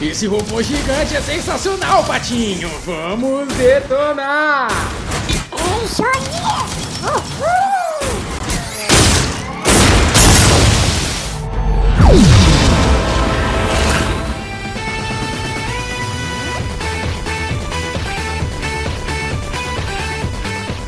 Esse 0.00 0.26
robô 0.26 0.62
gigante 0.62 1.16
é 1.16 1.20
sensacional, 1.20 2.04
Patinho! 2.04 2.70
Vamos 2.84 3.52
detonar! 3.54 4.68
É 5.30 5.84
isso 5.84 6.04
aí! 6.04 6.10
Uhul! 7.02 7.64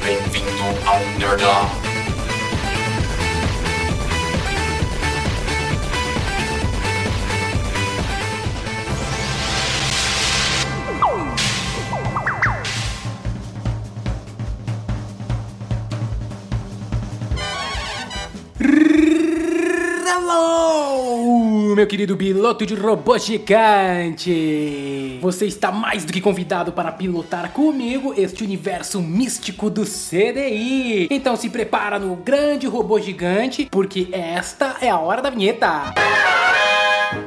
Bem-vindo 0.04 0.88
ao 0.88 1.00
Nerdão. 1.18 1.85
Hello, 20.18 21.76
meu 21.76 21.86
querido 21.86 22.16
piloto 22.16 22.64
de 22.64 22.74
robô 22.74 23.18
gigante! 23.18 25.18
Você 25.20 25.44
está 25.44 25.70
mais 25.70 26.06
do 26.06 26.12
que 26.12 26.22
convidado 26.22 26.72
para 26.72 26.90
pilotar 26.90 27.52
comigo 27.52 28.14
este 28.16 28.42
universo 28.42 29.02
místico 29.02 29.68
do 29.68 29.84
CDI. 29.84 31.08
Então 31.10 31.36
se 31.36 31.50
prepara 31.50 31.98
no 31.98 32.16
grande 32.16 32.66
robô 32.66 32.98
gigante, 32.98 33.68
porque 33.70 34.08
esta 34.10 34.78
é 34.80 34.88
a 34.88 34.98
hora 34.98 35.20
da 35.20 35.28
vinheta. 35.28 35.92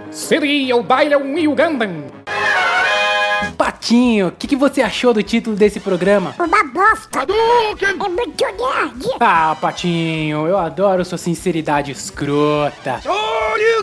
CDI 0.10 0.72
é 0.72 0.76
o 0.76 0.82
Dylion 0.82 1.38
e 1.38 1.48
o 1.48 1.54
Gundam. 1.54 2.19
Patinho, 3.90 4.28
o 4.28 4.32
que, 4.32 4.46
que 4.46 4.56
você 4.56 4.84
achou 4.84 5.16
do 5.16 5.24
título 5.24 5.56
desse 5.56 5.80
programa? 5.80 6.36
Uma 6.38 6.64
bosta! 6.64 7.22
É 7.22 7.94
muito 7.96 8.46
nerd! 8.46 9.18
Ah, 9.20 9.58
Patinho, 9.60 10.46
eu 10.46 10.60
adoro 10.60 11.04
sua 11.04 11.18
sinceridade 11.18 11.92
escrota. 11.92 13.02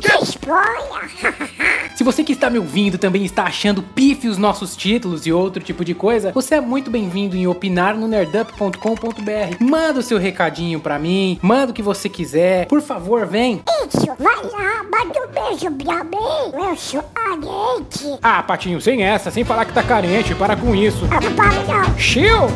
Que 0.00 0.22
esponha! 0.22 1.10
Se 1.96 2.04
você 2.04 2.22
que 2.22 2.32
está 2.32 2.50
me 2.50 2.58
ouvindo 2.58 2.98
também 2.98 3.24
está 3.24 3.44
achando 3.44 3.82
pife 3.82 4.28
os 4.28 4.36
nossos 4.36 4.76
títulos 4.76 5.26
e 5.26 5.32
outro 5.32 5.62
tipo 5.62 5.82
de 5.82 5.94
coisa, 5.94 6.30
você 6.30 6.56
é 6.56 6.60
muito 6.60 6.90
bem-vindo 6.90 7.34
em 7.34 7.46
opinar 7.46 7.96
no 7.96 8.06
nerdup.com.br. 8.06 9.56
Manda 9.58 10.00
o 10.00 10.02
seu 10.02 10.18
recadinho 10.18 10.78
pra 10.78 10.98
mim, 10.98 11.38
manda 11.40 11.72
o 11.72 11.74
que 11.74 11.82
você 11.82 12.08
quiser. 12.08 12.66
Por 12.66 12.82
favor, 12.82 13.26
vem. 13.26 13.62
Isso, 13.88 14.06
vai 14.18 14.36
lá, 14.36 14.84
manda 14.84 15.20
um 15.20 15.48
beijo 15.48 15.70
pra 15.70 16.04
mim! 16.04 16.68
Eu 16.68 16.76
sou 16.76 17.02
carente! 17.14 18.18
Ah, 18.22 18.42
Patinho, 18.42 18.80
sem 18.80 19.02
essa, 19.02 19.30
sem 19.30 19.42
falar 19.42 19.64
que 19.64 19.72
tá 19.72 19.82
carente, 19.96 20.34
para 20.34 20.54
com 20.54 20.74
isso. 20.74 21.06
Não! 21.06 21.98
Chill! 21.98 22.50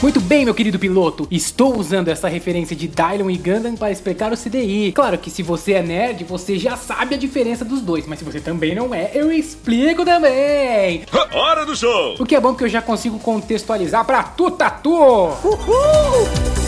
Muito 0.00 0.20
bem, 0.22 0.44
meu 0.44 0.54
querido 0.54 0.78
piloto. 0.78 1.28
Estou 1.30 1.76
usando 1.76 2.08
essa 2.08 2.28
referência 2.28 2.74
de 2.74 2.88
Dylion 2.88 3.28
e 3.28 3.36
Gundam 3.36 3.76
para 3.76 3.90
explicar 3.90 4.32
o 4.32 4.36
CDI. 4.36 4.92
Claro 4.92 5.18
que 5.18 5.28
se 5.28 5.42
você 5.42 5.72
é 5.72 5.82
nerd, 5.82 6.24
você 6.24 6.56
já 6.56 6.76
sabe 6.76 7.16
a 7.16 7.18
diferença 7.18 7.62
dos 7.62 7.82
dois, 7.82 8.06
mas 8.06 8.20
se 8.20 8.24
você 8.24 8.40
também 8.40 8.74
não 8.74 8.94
é, 8.94 9.10
eu 9.12 9.30
explico 9.30 10.02
também. 10.02 11.02
Hora 11.34 11.66
do 11.66 11.76
show! 11.76 12.14
O 12.18 12.24
que 12.24 12.34
é 12.34 12.40
bom 12.40 12.54
que 12.54 12.64
eu 12.64 12.68
já 12.68 12.80
consigo 12.80 13.18
contextualizar 13.18 14.02
pra 14.06 14.22
tu 14.22 14.50
tatu. 14.50 14.94
Uhul! 14.94 16.67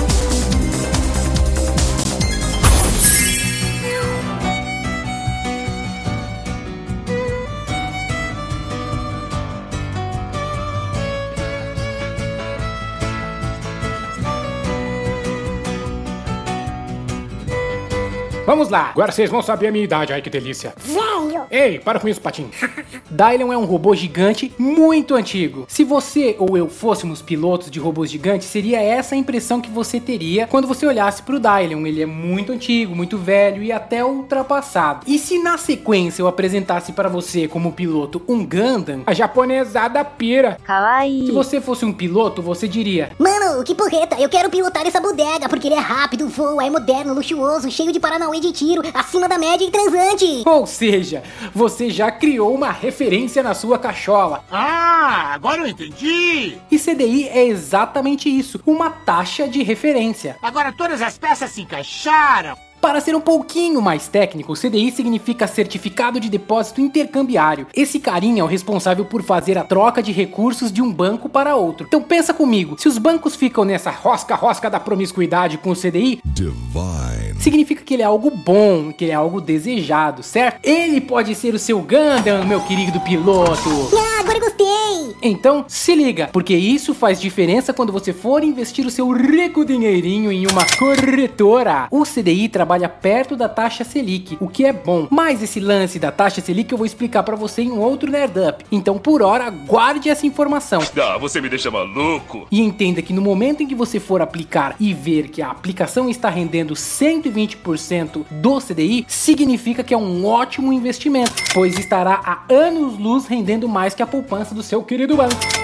Vamos 18.51 18.69
lá. 18.69 18.91
Agora 18.91 19.13
vocês 19.13 19.31
vão 19.31 19.41
saber 19.41 19.69
a 19.69 19.71
minha 19.71 19.85
idade. 19.85 20.13
Ai, 20.13 20.21
que 20.21 20.29
delícia. 20.29 20.75
Velho! 20.77 21.45
Ei, 21.53 21.79
para 21.79 22.01
com 22.01 22.09
isso, 22.09 22.21
Patinho. 22.21 22.51
Dylion 23.09 23.53
é 23.53 23.57
um 23.57 23.65
robô 23.65 23.95
gigante 23.95 24.53
muito 24.59 25.15
antigo. 25.15 25.67
Se 25.69 25.85
você 25.85 26.35
ou 26.37 26.57
eu 26.57 26.69
fôssemos 26.69 27.23
pilotos 27.23 27.71
de 27.71 27.79
robôs 27.79 28.11
gigantes, 28.11 28.49
seria 28.49 28.83
essa 28.83 29.15
a 29.15 29.19
impressão 29.19 29.61
que 29.61 29.71
você 29.71 30.01
teria 30.01 30.49
quando 30.49 30.67
você 30.67 30.85
olhasse 30.85 31.23
pro 31.23 31.39
Dylion. 31.39 31.87
Ele 31.87 32.03
é 32.03 32.07
muito 32.07 32.51
antigo, 32.51 32.93
muito 32.93 33.17
velho 33.17 33.63
e 33.63 33.71
até 33.71 34.05
ultrapassado. 34.05 35.07
E 35.07 35.17
se 35.17 35.39
na 35.39 35.57
sequência 35.57 36.21
eu 36.21 36.27
apresentasse 36.27 36.93
para 36.93 37.09
você 37.09 37.47
como 37.47 37.71
piloto 37.71 38.21
um 38.27 38.45
Gundam, 38.45 39.05
a 39.07 39.15
japonesada 39.15 40.05
pira. 40.05 40.57
Se 40.59 40.65
Kawaii. 40.65 41.31
você 41.31 41.61
fosse 41.61 41.85
um 41.85 41.93
piloto, 41.93 42.43
você 42.43 42.67
diria: 42.67 43.13
Mano, 43.17 43.63
que 43.63 43.77
porreta, 43.77 44.21
eu 44.21 44.29
quero 44.29 44.51
pilotar 44.51 44.85
essa 44.89 45.01
bodega, 45.01 45.49
porque 45.49 45.69
ele 45.69 45.77
é 45.77 45.81
rápido, 45.81 46.27
voa, 46.27 46.67
é 46.67 46.69
moderno, 46.69 47.15
luxuoso, 47.15 47.71
cheio 47.71 47.93
de 47.93 48.01
paranauê 48.01 48.40
de 48.41 48.53
tiro, 48.53 48.83
acima 48.95 49.29
da 49.29 49.39
média 49.39 49.65
e 49.65 49.71
transante. 49.71 50.43
Ou 50.47 50.67
seja, 50.67 51.23
você 51.55 51.91
já 51.91 52.11
criou 52.11 52.55
uma 52.55 52.71
referência 52.71 53.43
na 53.43 53.55
sua 53.55 53.79
cachola. 53.79 54.45
Ah, 54.51 55.33
agora 55.35 55.61
eu 55.61 55.67
entendi! 55.67 56.59
E 56.71 56.79
CDI 56.79 57.29
é 57.29 57.45
exatamente 57.45 58.29
isso, 58.29 58.61
uma 58.67 58.91
taxa 58.91 59.47
de 59.47 59.63
referência. 59.63 60.37
Agora 60.43 60.73
todas 60.73 61.03
as 61.03 61.19
peças 61.19 61.51
se 61.51 61.63
encaixaram! 61.63 62.57
Para 62.81 63.01
ser 63.01 63.15
um 63.15 63.21
pouquinho 63.21 63.83
mais 63.83 64.09
técnico, 64.09 64.55
CDI 64.55 64.91
significa 64.91 65.47
Certificado 65.47 66.19
de 66.19 66.31
Depósito 66.31 66.81
Intercambiário. 66.81 67.67
Esse 67.75 68.01
carinha 68.01 68.41
é 68.41 68.45
o 68.45 68.47
responsável 68.47 69.05
por 69.05 69.23
fazer 69.23 69.59
a 69.59 69.65
troca 69.65 70.03
de 70.03 70.13
recursos 70.13 70.73
de 70.73 70.81
um 70.81 70.91
banco 70.91 71.29
para 71.29 71.57
outro. 71.57 71.87
Então 71.87 72.03
pensa 72.03 72.33
comigo, 72.33 72.77
se 72.79 72.89
os 72.89 72.97
bancos 72.97 73.37
ficam 73.37 73.65
nessa 73.67 73.91
rosca-rosca 73.91 74.71
da 74.71 74.81
promiscuidade 74.81 75.59
com 75.59 75.71
o 75.71 75.77
CDI, 75.77 76.23
Divine. 76.25 77.39
significa 77.39 77.83
que 77.85 77.93
ele 77.95 78.03
é 78.03 78.07
algo 78.07 78.31
bom, 78.31 78.91
que 78.93 79.05
ele 79.05 79.13
é 79.13 79.17
algo 79.17 79.43
desejado, 79.43 80.23
certo? 80.23 80.61
Ele 80.63 81.03
pode 81.03 81.35
ser 81.35 81.55
o 81.55 81.59
seu 81.59 81.81
Gundam, 81.81 82.47
meu 82.47 82.63
querido 82.63 82.99
piloto. 83.01 83.91
Ah, 83.95 84.21
agora 84.21 84.41
gostei. 84.41 85.00
Então, 85.23 85.65
se 85.69 85.95
liga, 85.95 86.29
porque 86.33 86.55
isso 86.55 86.95
faz 86.95 87.21
diferença 87.21 87.73
quando 87.73 87.93
você 87.93 88.13
for 88.13 88.43
investir 88.43 88.87
o 88.87 88.91
seu 88.91 89.11
rico 89.11 89.65
dinheirinho 89.65 90.33
em 90.33 90.47
uma 90.47 90.65
corretora. 90.79 91.89
O 91.91 92.05
CDI 92.05 92.49
trabalha 92.49 92.89
perto 92.89 93.37
da 93.37 93.49
taxa 93.49 93.85
Selic, 93.85 94.37
o 94.41 94.49
que 94.49 94.65
é 94.65 94.73
bom. 94.73 95.07
Mas 95.11 95.43
esse 95.43 95.61
lance 95.61 95.99
da 95.99 96.11
taxa 96.11 96.41
Selic 96.41 96.73
eu 96.73 96.79
vou 96.79 96.87
explicar 96.87 97.23
pra 97.23 97.37
você 97.37 97.63
em 97.63 97.71
um 97.71 97.81
outro 97.81 98.11
Nerdup. 98.11 98.65
Então, 98.73 98.99
por 98.99 99.23
hora, 99.23 99.51
guarde 99.51 100.09
essa 100.09 100.27
informação. 100.27 100.81
Ah, 101.01 101.19
você 101.19 101.41
me 101.41 101.49
deixa 101.49 101.71
maluco! 101.71 102.47
E 102.51 102.61
entenda 102.61 103.03
que 103.03 103.13
no 103.13 103.23
momento 103.23 103.63
em 103.63 103.67
que 103.67 103.75
você 103.75 104.01
for 104.01 104.23
aplicar 104.23 104.75
e 104.81 104.95
ver 104.95 105.29
que 105.29 105.43
a 105.43 105.51
aplicação 105.51 106.09
está 106.09 106.29
rendendo 106.29 106.75
120% 106.75 108.25
do 108.31 108.61
CDI, 108.61 109.05
significa 109.09 109.83
que 109.83 109.95
é 109.95 109.99
um 109.99 110.25
ótimo 110.25 110.73
investimento, 110.73 111.33
pois 111.53 111.79
estará 111.79 112.21
há 112.25 112.43
anos 112.53 112.99
luz 112.99 113.27
rendendo 113.27 113.69
mais 113.69 113.95
que 113.95 114.03
a 114.03 114.07
poupança 114.07 114.55
do 114.55 114.63
seu 114.63 114.83
querido 114.83 115.10
banco. 115.17 115.60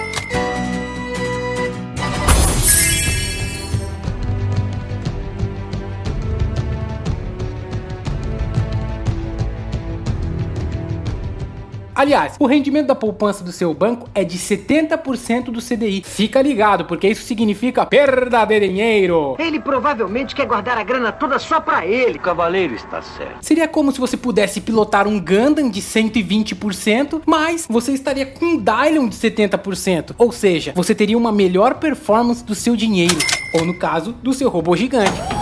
Aliás, 11.97 12.35
o 12.39 12.45
rendimento 12.45 12.85
da 12.85 12.93
poupança 12.93 13.43
do 13.43 13.51
seu 13.51 13.73
banco 13.73 14.07
é 14.13 14.23
de 14.23 14.37
70% 14.37 15.45
do 15.45 15.59
CDI. 15.59 16.03
Fica 16.05 16.39
ligado, 16.43 16.85
porque 16.85 17.07
isso 17.07 17.23
significa 17.23 17.87
perda 17.87 18.45
de 18.45 18.59
dinheiro. 18.59 19.35
Ele 19.39 19.59
provavelmente 19.59 20.35
quer 20.35 20.45
guardar 20.45 20.77
a 20.77 20.83
grana 20.83 21.11
toda 21.11 21.39
só 21.39 21.59
pra 21.59 21.87
ele. 21.87 22.19
O 22.19 22.21
cavaleiro 22.21 22.75
está 22.75 23.01
certo. 23.01 23.39
Seria 23.41 23.67
como 23.67 23.91
se 23.91 23.99
você 23.99 24.15
pudesse 24.15 24.61
pilotar 24.61 25.07
um 25.07 25.19
Gundam 25.19 25.71
de 25.71 25.81
120%, 25.81 27.23
mas 27.25 27.65
você 27.67 27.93
estaria 27.93 28.27
com 28.27 28.45
um 28.45 28.57
Dylion 28.57 29.07
de 29.07 29.15
70%. 29.15 30.13
Ou 30.19 30.31
seja, 30.31 30.73
você 30.75 30.93
teria 30.93 31.17
uma 31.17 31.31
melhor 31.31 31.79
performance 31.79 32.43
do 32.43 32.53
seu 32.53 32.75
dinheiro, 32.75 33.17
ou 33.55 33.65
no 33.65 33.73
caso, 33.73 34.11
do 34.13 34.33
seu 34.33 34.49
robô 34.49 34.75
gigante. 34.75 35.36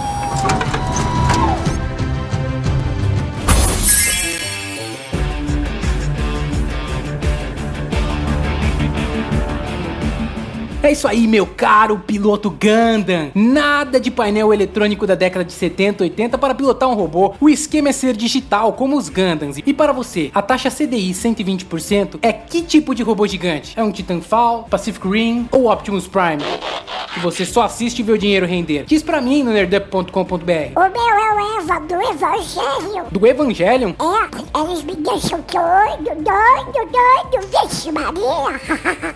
É 10.85 10.91
isso 10.91 11.07
aí, 11.07 11.25
meu 11.25 11.47
caro 11.47 11.97
piloto 11.97 12.47
Gundam. 12.47 13.31
Nada 13.33 13.99
de 13.99 14.11
painel 14.11 14.53
eletrônico 14.53 15.07
da 15.07 15.15
década 15.15 15.43
de 15.43 15.51
70, 15.51 16.03
80 16.03 16.37
para 16.37 16.53
pilotar 16.53 16.87
um 16.87 16.93
robô. 16.93 17.33
O 17.41 17.49
esquema 17.49 17.89
é 17.89 17.91
ser 17.91 18.15
digital, 18.15 18.71
como 18.73 18.95
os 18.95 19.09
Gundams. 19.09 19.57
E 19.65 19.73
para 19.73 19.91
você, 19.91 20.29
a 20.31 20.43
taxa 20.43 20.69
CDI 20.69 21.09
120% 21.11 22.19
é 22.21 22.31
que 22.31 22.61
tipo 22.61 22.93
de 22.93 23.01
robô 23.01 23.25
gigante? 23.25 23.73
É 23.75 23.83
um 23.83 23.91
Titanfall, 23.91 24.67
Pacific 24.69 25.07
Rim 25.07 25.49
ou 25.51 25.71
Optimus 25.71 26.07
Prime? 26.07 26.43
Que 27.15 27.19
você 27.21 27.45
só 27.45 27.63
assiste 27.63 28.00
e 28.00 28.03
vê 28.03 28.12
o 28.12 28.17
dinheiro 28.17 28.45
render. 28.45 28.83
Diz 28.85 29.01
pra 29.01 29.21
mim 29.21 29.41
no 29.41 29.51
nerdup.com.br. 29.51 30.12
O 30.12 30.79
meu 30.79 31.01
é 31.01 31.33
o 31.33 31.59
Eva 31.59 31.79
do 31.79 31.95
Evangelho. 31.95 33.06
Do 33.09 33.25
Evangelion? 33.25 33.94
É, 34.00 34.59
eles 34.62 34.83
me 34.83 34.95
deixam 34.95 35.39
doido, 35.39 36.13
doido, 36.21 36.91
doido. 36.91 37.47
Vixe 37.63 37.91
Maria. 37.91 38.59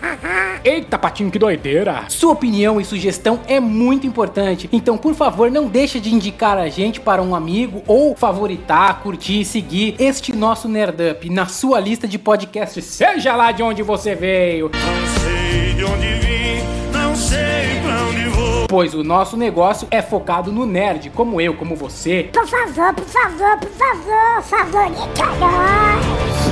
Eita, 0.64 0.98
patinho, 0.98 1.30
que 1.30 1.38
doideira! 1.38 2.04
Sua 2.08 2.32
opinião 2.32 2.80
e 2.80 2.84
sugestão 2.84 3.40
é 3.46 3.60
muito 3.60 4.06
importante, 4.06 4.68
então 4.72 4.96
por 4.96 5.14
favor 5.14 5.50
não 5.50 5.66
deixe 5.68 6.00
de 6.00 6.14
indicar 6.14 6.56
a 6.58 6.68
gente 6.68 7.00
para 7.00 7.22
um 7.22 7.34
amigo 7.34 7.82
ou 7.86 8.14
favoritar, 8.16 9.00
curtir 9.02 9.40
e 9.40 9.44
seguir 9.44 9.94
este 9.98 10.34
nosso 10.34 10.68
Nerdup 10.68 11.28
na 11.30 11.46
sua 11.46 11.78
lista 11.80 12.06
de 12.08 12.18
podcasts, 12.18 12.84
seja 12.84 13.36
lá 13.36 13.52
de 13.52 13.62
onde 13.62 13.82
você 13.82 14.14
veio, 14.14 14.70
Não 14.72 15.22
sei 15.22 15.74
de 15.74 15.84
onde 15.84 16.06
vim, 16.14 16.62
não 16.92 16.99
sei 17.20 17.80
pra 17.82 18.02
onde 18.08 18.28
vou. 18.28 18.66
pois 18.68 18.94
o 18.94 19.04
nosso 19.04 19.36
negócio 19.36 19.86
é 19.90 20.00
focado 20.02 20.50
no 20.50 20.64
nerd, 20.66 21.10
como 21.10 21.40
eu, 21.40 21.54
como 21.54 21.76
você. 21.76 22.30
Por 22.32 22.46
favor, 22.46 22.94
por 22.94 23.04
favor, 23.04 23.58
por 23.58 23.70
favor, 23.70 24.42
favorita 24.42 25.26
nós. 25.38 26.50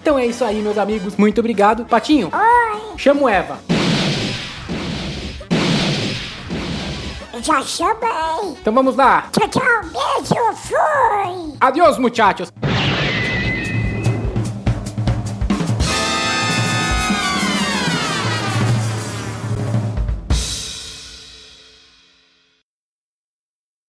Então 0.00 0.18
é 0.18 0.26
isso 0.26 0.44
aí, 0.44 0.60
meus 0.60 0.76
amigos. 0.78 1.16
Muito 1.16 1.38
obrigado. 1.38 1.84
Patinho, 1.84 2.30
Oi, 2.32 2.98
chamo 2.98 3.28
Eva. 3.28 3.58
Já 7.42 7.62
chamei. 7.62 8.56
Então 8.60 8.72
vamos 8.72 8.96
lá. 8.96 9.28
Tchau, 9.32 9.48
tchau, 9.48 9.62
beijo, 9.82 10.56
fui. 10.56 11.54
Adeus, 11.60 11.98
muchachos. 11.98 12.52